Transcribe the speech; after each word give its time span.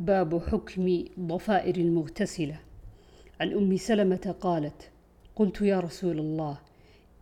باب 0.00 0.42
حكم 0.42 1.04
ضفائر 1.20 1.76
المغتسلة. 1.76 2.60
عن 3.40 3.52
أم 3.52 3.76
سلمة 3.76 4.34
قالت 4.40 4.90
قلت 5.36 5.62
يا 5.62 5.80
رسول 5.80 6.18
الله 6.18 6.58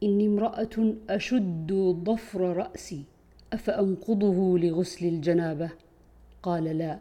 إني 0.03 0.27
امرأة 0.27 0.95
أشد 1.11 1.73
ضفر 2.05 2.41
رأسي 2.41 3.05
أفأنقضه 3.53 4.59
لغسل 4.59 5.07
الجنابة؟ 5.07 5.71
قال 6.43 6.65
لا 6.65 6.99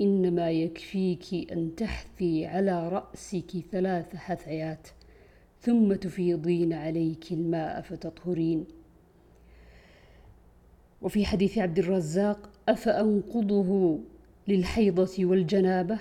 إنما 0.00 0.50
يكفيك 0.50 1.52
أن 1.52 1.74
تحثي 1.76 2.46
على 2.46 2.88
رأسك 2.88 3.64
ثلاث 3.72 4.16
حثيات 4.16 4.88
ثم 5.60 5.94
تفيضين 5.94 6.72
عليك 6.72 7.32
الماء 7.32 7.80
فتطهرين. 7.80 8.64
وفي 11.02 11.26
حديث 11.26 11.58
عبد 11.58 11.78
الرزاق 11.78 12.50
أفأنقضه 12.68 13.98
للحيضة 14.50 15.24
والجنابة؟ 15.24 15.98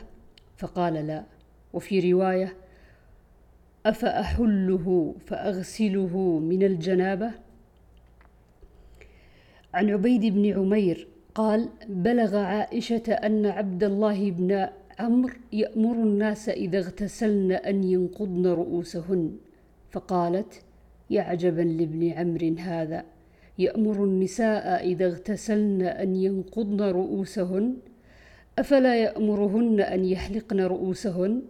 فقال 0.57 0.93
لا. 0.93 1.23
وفي 1.73 2.11
رواية 2.13 2.53
أفأحله 3.85 5.15
فأغسله 5.27 6.39
من 6.39 6.63
الجنابة؟ 6.63 7.31
عن 9.73 9.89
عبيد 9.89 10.25
بن 10.25 10.53
عمير 10.53 11.07
قال 11.35 11.69
بلغ 11.89 12.35
عائشة 12.37 13.13
أن 13.13 13.45
عبد 13.45 13.83
الله 13.83 14.31
بن 14.31 14.67
عمرو 14.99 15.33
يأمر 15.53 15.95
الناس 15.95 16.49
إذا 16.49 16.77
اغتسلن 16.77 17.51
أن 17.51 17.83
ينقضن 17.83 18.47
رؤوسهن. 18.47 19.37
فقالت 19.91 20.61
يا 21.09 21.21
عجبا 21.21 21.61
لابن 21.61 22.09
عمرو 22.09 22.55
هذا. 22.59 23.03
يأمر 23.59 24.03
النساء 24.03 24.85
إذا 24.85 25.05
اغتسلن 25.05 25.81
أن 25.81 26.15
ينقضن 26.15 26.81
رؤوسهن؟ 26.81 27.77
أفلا 28.59 28.95
يأمرهن 28.95 29.81
أن 29.81 30.05
يحلقن 30.05 30.61
رؤوسهن؟ 30.61 31.41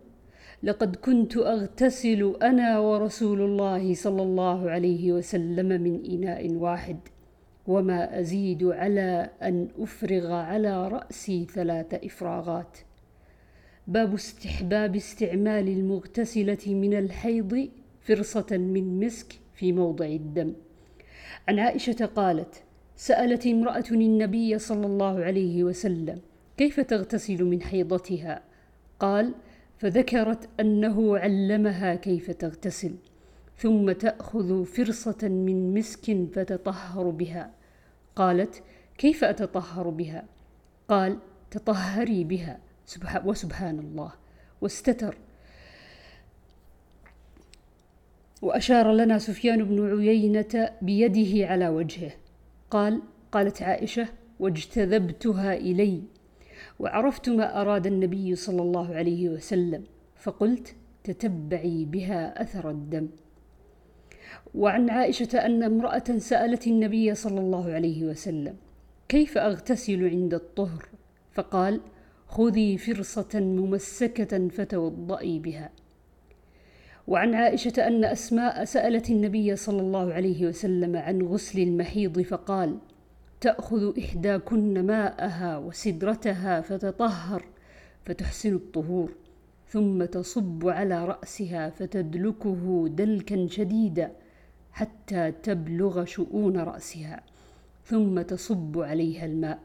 لقد 0.64 0.96
كنت 0.96 1.38
أغتسل 1.38 2.36
أنا 2.42 2.80
ورسول 2.80 3.42
الله 3.42 3.94
صلى 3.94 4.22
الله 4.22 4.70
عليه 4.70 5.12
وسلم 5.12 5.82
من 5.82 6.06
إناء 6.06 6.54
واحد 6.54 6.98
وما 7.68 8.20
أزيد 8.20 8.64
على 8.64 9.30
أن 9.42 9.68
أفرغ 9.80 10.32
على 10.32 10.88
رأسي 10.88 11.46
ثلاث 11.46 11.94
إفراغات. 11.94 12.78
باب 13.88 14.14
استحباب 14.14 14.96
استعمال 14.96 15.68
المغتسلة 15.68 16.74
من 16.74 16.94
الحيض 16.94 17.70
فرصة 18.02 18.48
من 18.52 19.00
مسك 19.00 19.34
في 19.54 19.72
موضع 19.72 20.06
الدم. 20.06 20.54
عن 21.48 21.60
عائشة 21.60 22.06
قالت 22.06 22.64
سألت 22.96 23.48
امرأة 23.48 23.86
النبي 23.92 24.60
صلى 24.60 24.86
الله 24.86 25.24
عليه 25.24 25.64
وسلم 25.64 26.20
كيف 26.60 26.80
تغتسل 26.80 27.44
من 27.44 27.62
حيضتها؟ 27.62 28.42
قال 29.00 29.34
فذكرت 29.78 30.50
أنه 30.60 31.18
علمها 31.18 31.96
كيف 31.96 32.32
تغتسل 32.32 32.96
ثم 33.58 33.92
تأخذ 33.92 34.66
فرصة 34.66 35.18
من 35.24 35.74
مسك 35.74 36.28
فتطهر 36.34 37.10
بها. 37.10 37.52
قالت 38.16 38.64
كيف 38.98 39.24
أتطهر 39.24 39.90
بها؟ 39.90 40.24
قال 40.88 41.18
تطهري 41.52 42.24
بها. 42.24 42.60
وسبحان 43.26 43.80
الله. 43.80 44.12
واستتر. 44.62 45.18
وأشار 48.42 48.92
لنا 48.92 49.18
سفيان 49.18 49.64
بن 49.64 50.00
عيينة 50.00 50.70
بيده 50.82 51.48
على 51.48 51.70
وجهه. 51.70 52.12
قال 52.72 53.02
قالت 53.32 53.62
عائشة 53.62 54.08
واجتذبتها 54.40 55.54
إلي. 55.54 56.19
وعرفت 56.80 57.30
ما 57.30 57.62
أراد 57.62 57.88
النبي 57.88 58.36
صلى 58.36 58.62
الله 58.62 58.96
عليه 58.96 59.30
وسلم 59.30 59.84
فقلت 60.16 60.76
تتبعي 61.04 61.86
بها 61.86 62.42
أثر 62.42 62.70
الدم. 62.70 63.08
وعن 64.56 64.90
عائشة 64.90 65.46
أن 65.46 65.64
امرأة 65.64 66.18
سألت 66.18 66.68
النبي 66.68 67.16
صلى 67.16 67.40
الله 67.40 67.74
عليه 67.74 68.04
وسلم 68.04 68.56
كيف 69.10 69.38
أغتسل 69.38 70.10
عند 70.10 70.34
الطهر؟ 70.34 70.86
فقال 71.32 71.82
خذي 72.28 72.78
فرصة 72.78 73.40
ممسكة 73.40 74.48
فتوضئي 74.48 75.40
بها. 75.40 75.70
وعن 77.08 77.36
عائشة 77.36 77.88
أن 77.88 78.06
أسماء 78.06 78.64
سألت 78.64 79.10
النبي 79.10 79.56
صلى 79.56 79.82
الله 79.82 80.14
عليه 80.14 80.48
وسلم 80.48 80.96
عن 80.96 81.22
غسل 81.22 81.60
المحيض 81.60 82.22
فقال 82.22 82.78
تأخذ 83.42 84.00
إحداكن 84.00 84.86
ماءها 84.86 85.58
وسدرتها 85.58 86.62
فتطهر 86.62 87.46
فتحسن 88.06 88.56
الطهور 88.56 89.12
ثم 89.68 90.06
تصب 90.06 90.68
على 90.68 91.06
رأسها 91.06 91.70
فتدلكه 91.70 92.88
دلكا 92.88 93.48
شديدا 93.48 94.12
حتى 94.72 95.32
تبلغ 95.32 96.06
شؤون 96.06 96.58
رأسها 96.58 97.24
ثم 97.86 98.22
تصب 98.22 98.80
عليها 98.80 99.26
الماء 99.26 99.60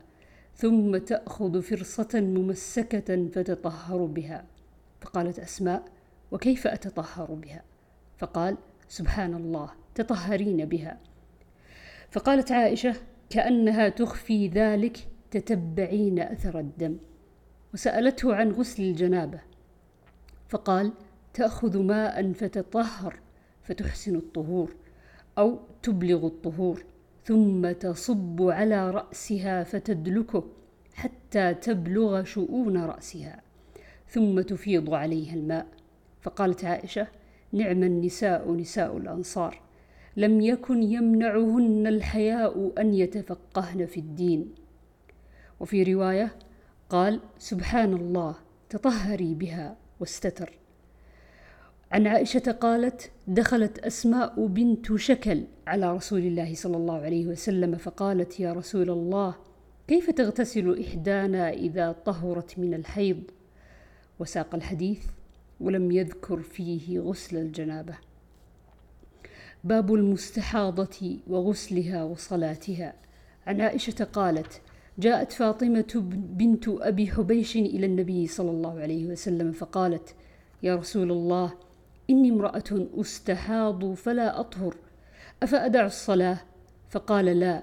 ثم 0.57 0.97
تأخذ 0.97 1.63
فرصة 1.63 2.21
ممسكة 2.21 3.29
فتطهر 3.29 4.05
بها. 4.05 4.45
فقالت 5.01 5.39
أسماء 5.39 5.85
وكيف 6.33 6.67
أتطهر 6.67 7.35
بها؟ 7.35 7.63
فقال 8.19 8.57
سبحان 8.89 9.35
الله 9.35 9.71
تطهرين 9.95 10.65
بها. 10.65 10.99
فقالت 12.11 12.53
عائشة 12.53 12.95
كأنها 13.35 13.89
تخفي 13.89 14.49
ذلك 14.49 15.09
تتبعين 15.31 16.19
أثر 16.19 16.59
الدم. 16.59 16.97
وسألته 17.75 18.35
عن 18.35 18.51
غسل 18.51 18.83
الجنابة 18.83 19.41
فقال 20.49 20.93
تأخذ 21.35 21.83
ماء 21.83 22.33
فتطهر 22.33 23.19
فتحسن 23.63 24.17
الطهور 24.17 24.75
أو 25.39 25.59
تبلغ 25.83 26.27
الطهور 26.27 26.85
ثم 27.25 27.73
تصب 27.73 28.43
على 28.43 28.91
رأسها 28.91 29.65
فتدلكه 29.65 30.45
حتى 30.95 31.55
تبلغ 31.55 32.25
شؤون 32.25 32.77
رأسها 32.77 33.43
ثم 34.09 34.41
تفيض 34.41 34.95
عليها 34.95 35.35
الماء. 35.35 35.67
فقالت 36.21 36.65
عائشة 36.65 37.07
نعم 37.53 37.83
النساء 37.83 38.53
نساء 38.53 38.97
الأنصار. 38.97 39.64
لم 40.17 40.41
يكن 40.41 40.83
يمنعهن 40.83 41.87
الحياء 41.87 42.73
أن 42.79 42.95
يتفقهن 42.95 43.87
في 43.87 44.01
الدين. 44.01 44.55
وفي 45.61 45.95
رواية 45.95 46.37
قال 46.89 47.21
سبحان 47.39 47.93
الله 47.93 48.35
تطهري 48.69 49.35
بها 49.35 49.77
واستتر. 50.01 50.59
عن 51.93 52.07
عائشة 52.07 52.53
قالت 52.61 53.11
دخلت 53.27 53.79
أسماء 53.79 54.47
بنت 54.47 54.97
شكل 54.97 55.45
على 55.67 55.97
رسول 55.97 56.21
الله 56.21 56.55
صلى 56.55 56.77
الله 56.77 57.01
عليه 57.01 57.27
وسلم 57.27 57.77
فقالت 57.77 58.41
يا 58.41 58.53
رسول 58.53 58.91
الله 58.91 59.35
كيف 59.89 60.11
تغتسل 60.11 60.81
إحدانا 60.81 61.53
إذا 61.53 61.93
طهرت 61.93 62.59
من 62.59 62.75
الحيض؟ 62.75 63.23
وساق 64.19 64.55
الحديث 64.55 65.05
ولم 65.61 65.91
يذكر 65.91 66.41
فيه 66.41 67.01
غسل 67.01 67.37
الجنابة. 67.37 67.95
باب 69.65 69.95
المستحاضة 69.95 71.19
وغسلها 71.27 72.05
وصلاتها. 72.05 72.95
عن 73.47 73.61
عائشة 73.61 74.05
قالت 74.05 74.61
جاءت 74.99 75.33
فاطمة 75.33 76.03
بنت 76.13 76.69
أبي 76.69 77.07
حبيش 77.07 77.57
إلى 77.57 77.87
النبي 77.87 78.27
صلى 78.27 78.51
الله 78.51 78.81
عليه 78.81 79.07
وسلم 79.07 79.53
فقالت 79.53 80.15
يا 80.63 80.77
رسول 80.77 81.13
الله 81.13 81.53
إني 82.11 82.31
امرأة 82.31 82.89
أستحاض 83.01 83.95
فلا 83.95 84.41
أطهر 84.41 84.77
أفأدع 85.43 85.87
الصلاة؟ 85.87 86.39
فقال 86.91 87.25
لا 87.25 87.63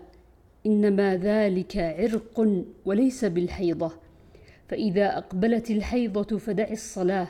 إنما 0.65 1.17
ذلك 1.17 1.77
عرق 1.77 2.63
وليس 2.85 3.25
بالحيضة. 3.25 3.91
فإذا 4.67 5.17
أقبلت 5.17 5.71
الحيضة 5.71 6.37
فدعي 6.37 6.73
الصلاة 6.73 7.27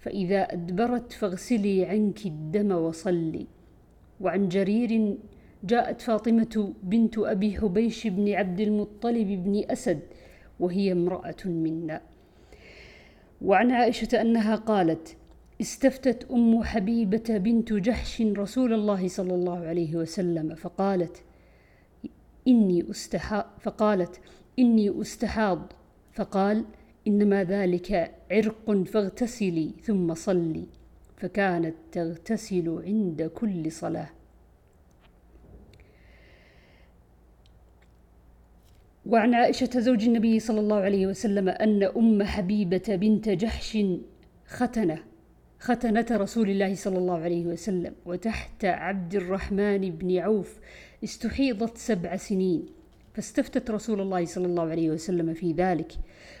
فإذا 0.00 0.52
أدبرت 0.52 1.12
فاغسلي 1.12 1.84
عنك 1.84 2.26
الدم 2.26 2.72
وصلي. 2.72 3.46
وعن 4.20 4.48
جرير 4.48 5.16
جاءت 5.64 6.00
فاطمة 6.00 6.74
بنت 6.82 7.18
أبي 7.18 7.56
حبيش 7.56 8.06
بن 8.06 8.32
عبد 8.32 8.60
المطلب 8.60 9.26
بن 9.44 9.64
أسد 9.70 10.00
وهي 10.60 10.92
امرأة 10.92 11.36
منا. 11.44 12.00
وعن 13.42 13.70
عائشة 13.70 14.20
أنها 14.20 14.56
قالت 14.56 15.16
استفتت 15.60 16.30
أم 16.30 16.62
حبيبة 16.62 17.24
بنت 17.28 17.72
جحش 17.72 18.22
رسول 18.22 18.72
الله 18.72 19.08
صلى 19.08 19.34
الله 19.34 19.58
عليه 19.58 19.96
وسلم 19.96 20.54
فقالت 20.54 21.24
إني 22.48 22.90
أستحاض 22.90 23.46
فقالت 23.60 24.20
إني 24.58 25.00
أستحاض 25.00 25.72
فقال 26.12 26.64
إنما 27.06 27.44
ذلك 27.44 28.14
عرق 28.30 28.82
فاغتسلي 28.82 29.70
ثم 29.82 30.14
صلي 30.14 30.64
فكانت 31.20 31.74
تغتسل 31.92 32.82
عند 32.86 33.22
كل 33.22 33.72
صلاة. 33.72 34.08
وعن 39.06 39.34
عائشة 39.34 39.80
زوج 39.80 40.04
النبي 40.04 40.40
صلى 40.40 40.60
الله 40.60 40.76
عليه 40.76 41.06
وسلم 41.06 41.48
أن 41.48 41.82
أم 41.82 42.22
حبيبة 42.22 42.82
بنت 42.88 43.28
جحش 43.28 43.78
ختنة 44.46 44.98
ختنة 45.58 46.06
رسول 46.10 46.50
الله 46.50 46.74
صلى 46.74 46.98
الله 46.98 47.18
عليه 47.18 47.46
وسلم 47.46 47.94
وتحت 48.06 48.64
عبد 48.64 49.14
الرحمن 49.14 49.90
بن 49.90 50.18
عوف 50.18 50.58
استحيضت 51.04 51.78
سبع 51.78 52.16
سنين. 52.16 52.66
فاستفتت 53.14 53.70
رسول 53.70 54.00
الله 54.00 54.24
صلى 54.24 54.46
الله 54.46 54.70
عليه 54.70 54.90
وسلم 54.90 55.34
في 55.34 55.52
ذلك. 55.52 55.92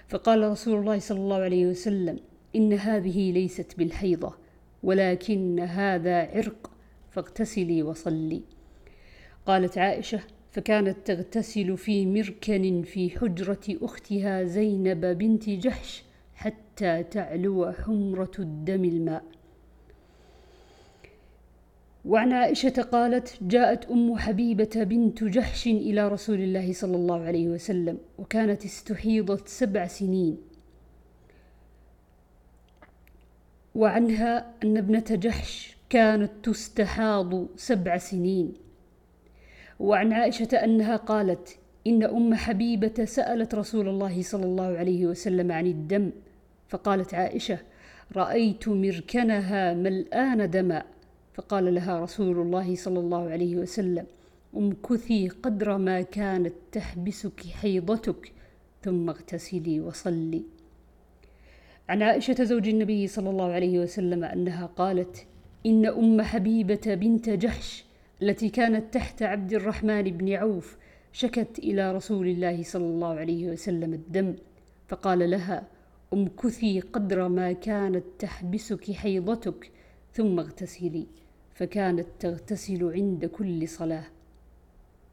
فقال 0.08 0.50
رسول 0.50 0.80
الله 0.80 0.98
صلى 0.98 1.18
الله 1.18 1.36
عليه 1.36 1.66
وسلم 1.66 2.18
إن 2.56 2.72
هذه 2.72 3.32
ليست 3.32 3.78
بالحيضة. 3.78 4.39
ولكن 4.82 5.60
هذا 5.60 6.36
عرق 6.36 6.70
فاغتسلي 7.10 7.82
وصلي. 7.82 8.42
قالت 9.46 9.78
عائشة 9.78 10.20
فكانت 10.50 10.96
تغتسل 11.04 11.76
في 11.76 12.06
مركن 12.06 12.82
في 12.82 13.10
حجرة 13.10 13.60
أختها 13.82 14.44
زينب 14.44 15.06
بنت 15.06 15.50
جحش 15.50 16.04
حتى 16.34 17.02
تعلو 17.02 17.72
حمرة 17.72 18.30
الدم 18.38 18.84
الماء. 18.84 19.24
وعن 22.04 22.32
عائشة 22.32 22.82
قالت 22.92 23.38
جاءت 23.42 23.90
أم 23.90 24.16
حبيبة 24.16 24.70
بنت 24.74 25.24
جحش 25.24 25.66
إلى 25.66 26.08
رسول 26.08 26.40
الله 26.40 26.72
صلى 26.72 26.96
الله 26.96 27.20
عليه 27.24 27.48
وسلم 27.48 27.98
وكانت 28.18 28.64
استحيضت 28.64 29.48
سبع 29.48 29.86
سنين. 29.86 30.49
وعنها 33.80 34.54
أن 34.64 34.76
ابنة 34.76 35.04
جحش 35.10 35.76
كانت 35.90 36.30
تستحاض 36.42 37.46
سبع 37.56 37.96
سنين. 37.98 38.52
وعن 39.80 40.12
عائشة 40.12 40.56
أنها 40.64 40.96
قالت 40.96 41.58
إن 41.86 42.02
أم 42.02 42.34
حبيبة 42.34 43.04
سألت 43.04 43.54
رسول 43.54 43.88
الله 43.88 44.22
صلى 44.22 44.44
الله 44.44 44.78
عليه 44.78 45.06
وسلم 45.06 45.52
عن 45.52 45.66
الدم 45.66 46.10
فقالت 46.68 47.14
عائشة 47.14 47.58
رأيت 48.16 48.68
مركنها 48.68 49.74
ملآن 49.74 50.50
دما 50.50 50.82
فقال 51.34 51.74
لها 51.74 52.00
رسول 52.00 52.38
الله 52.38 52.76
صلى 52.76 52.98
الله 52.98 53.30
عليه 53.30 53.56
وسلم 53.56 54.06
امكثي 54.56 55.28
قدر 55.28 55.78
ما 55.78 56.02
كانت 56.02 56.52
تحبسك 56.72 57.40
حيضتك 57.40 58.32
ثم 58.82 59.08
اغتسلي 59.08 59.80
وصلي 59.80 60.42
عن 61.88 62.02
عائشة 62.02 62.44
زوج 62.44 62.68
النبي 62.68 63.06
صلى 63.06 63.30
الله 63.30 63.52
عليه 63.52 63.78
وسلم 63.78 64.24
أنها 64.24 64.66
قالت 64.66 65.26
إن 65.66 65.86
أم 65.86 66.22
حبيبة 66.22 66.80
بنت 66.94 67.30
جحش 67.30 67.84
التي 68.22 68.48
كانت 68.48 68.94
تحت 68.94 69.22
عبد 69.22 69.52
الرحمن 69.52 70.02
بن 70.02 70.32
عوف 70.32 70.76
شكت 71.12 71.58
إلى 71.58 71.92
رسول 71.92 72.28
الله 72.28 72.62
صلى 72.62 72.84
الله 72.84 73.14
عليه 73.14 73.50
وسلم 73.50 73.94
الدم 73.94 74.34
فقال 74.88 75.30
لها 75.30 75.66
امكثي 76.12 76.80
قدر 76.80 77.28
ما 77.28 77.52
كانت 77.52 78.04
تحبسك 78.18 78.92
حيضتك 78.92 79.70
ثم 80.12 80.38
اغتسلي 80.38 81.06
فكانت 81.54 82.06
تغتسل 82.20 82.92
عند 82.92 83.24
كل 83.24 83.68
صلاة. 83.68 84.04